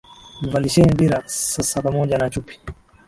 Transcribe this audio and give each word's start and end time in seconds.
Mvalisheni 0.41 0.93
dira 0.99 1.23
sasa 1.27 1.81
pamoja 1.81 2.17
na 2.17 2.29
chupi! 2.29 2.59